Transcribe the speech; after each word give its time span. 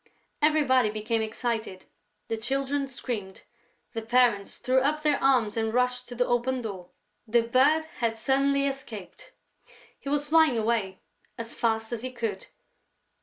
Everybody 0.41 0.89
became 0.89 1.21
excited, 1.21 1.85
the 2.27 2.35
Children 2.35 2.87
screamed, 2.87 3.43
the 3.93 4.01
parents 4.01 4.57
threw 4.57 4.79
up 4.79 5.03
their 5.03 5.21
arms 5.23 5.55
and 5.55 5.71
rushed 5.71 6.07
to 6.09 6.15
the 6.15 6.25
open 6.25 6.61
door: 6.61 6.89
the 7.27 7.43
Bird 7.43 7.85
had 7.99 8.17
suddenly 8.17 8.65
escaped! 8.65 9.31
He 9.99 10.09
was 10.09 10.29
flying 10.29 10.57
away 10.57 11.01
as 11.37 11.53
fast 11.53 11.93
as 11.93 12.01
he 12.01 12.11
could. 12.11 12.47